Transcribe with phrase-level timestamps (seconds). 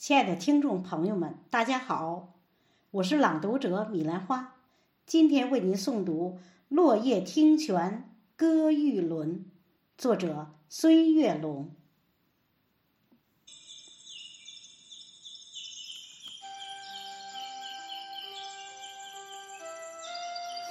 [0.00, 2.32] 亲爱的听众朋友们，大家好，
[2.90, 4.54] 我是朗读者米兰花，
[5.04, 6.38] 今天为您诵读
[6.70, 9.40] 《落叶听泉歌玉轮》，
[9.98, 11.76] 作者孙月龙。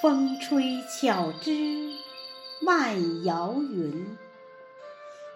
[0.02, 1.94] 风吹巧枝
[2.64, 4.18] 漫摇云，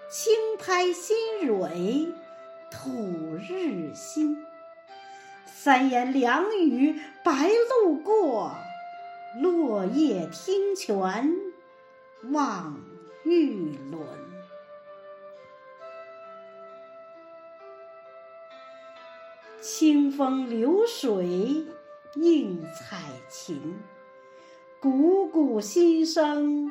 [0.10, 2.07] 轻拍新蕊。
[2.74, 4.36] 吐日新，
[5.45, 7.49] 三言两语白
[7.86, 8.52] 鹭过，
[9.40, 11.34] 落叶听泉
[12.32, 12.77] 望
[13.23, 14.02] 玉轮。
[19.62, 21.66] 清风流水
[22.16, 23.80] 映彩琴，
[24.82, 26.70] 汩汩心声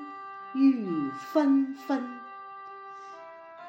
[0.55, 2.19] 雨纷纷。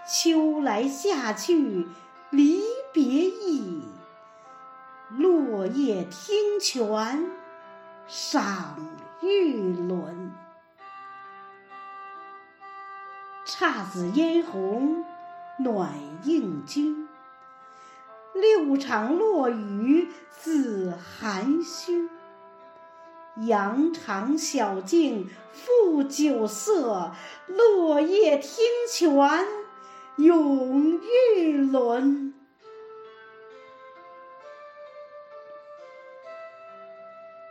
[0.05, 1.87] 秋来夏去。
[2.33, 3.83] 离别意，
[5.11, 7.31] 落叶听泉
[8.07, 8.75] 赏
[9.21, 10.31] 玉轮。
[13.45, 15.05] 姹紫嫣红
[15.59, 17.07] 暖映君，
[18.33, 22.09] 六场落雨自含熏。
[23.45, 27.11] 羊肠小径复酒色，
[27.45, 29.62] 落叶听泉。
[30.17, 30.99] 咏
[31.35, 32.35] 玉轮，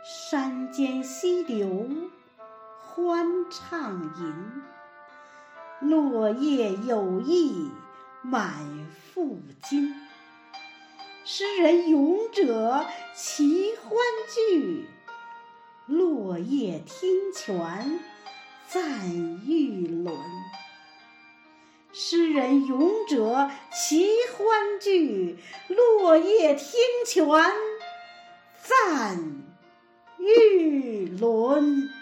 [0.05, 1.85] 山间溪流
[2.79, 4.01] 欢畅
[5.81, 7.69] 吟，落叶有意
[8.21, 9.93] 满腹经。
[11.25, 13.97] 诗人咏者齐欢
[14.33, 14.87] 聚，
[15.85, 17.99] 落叶听泉
[18.69, 19.09] 赞
[19.45, 20.12] 玉轮。
[22.33, 27.27] 人勇者齐欢聚，落叶听泉
[28.59, 29.43] 赞
[30.17, 31.92] 玉轮。